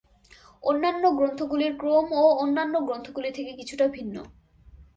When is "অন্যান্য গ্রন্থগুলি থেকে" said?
2.35-3.51